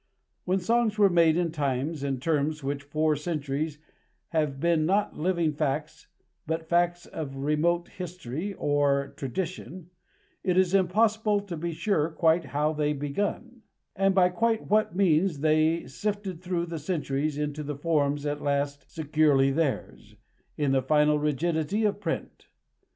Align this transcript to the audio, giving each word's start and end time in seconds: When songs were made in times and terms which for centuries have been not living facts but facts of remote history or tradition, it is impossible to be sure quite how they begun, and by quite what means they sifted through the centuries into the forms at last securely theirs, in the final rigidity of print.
When 0.45 0.57
songs 0.57 0.97
were 0.97 1.11
made 1.11 1.37
in 1.37 1.51
times 1.51 2.01
and 2.01 2.19
terms 2.19 2.63
which 2.63 2.81
for 2.81 3.15
centuries 3.15 3.77
have 4.29 4.59
been 4.59 4.87
not 4.87 5.15
living 5.15 5.53
facts 5.53 6.07
but 6.47 6.65
facts 6.67 7.05
of 7.05 7.35
remote 7.35 7.87
history 7.87 8.55
or 8.55 9.13
tradition, 9.15 9.91
it 10.43 10.57
is 10.57 10.73
impossible 10.73 11.41
to 11.41 11.55
be 11.55 11.71
sure 11.71 12.09
quite 12.09 12.45
how 12.45 12.73
they 12.73 12.93
begun, 12.93 13.61
and 13.95 14.15
by 14.15 14.29
quite 14.29 14.67
what 14.71 14.95
means 14.95 15.41
they 15.41 15.85
sifted 15.85 16.41
through 16.41 16.65
the 16.65 16.79
centuries 16.79 17.37
into 17.37 17.61
the 17.61 17.77
forms 17.77 18.25
at 18.25 18.41
last 18.41 18.89
securely 18.91 19.51
theirs, 19.51 20.15
in 20.57 20.71
the 20.71 20.81
final 20.81 21.19
rigidity 21.19 21.83
of 21.85 21.99
print. 21.99 22.47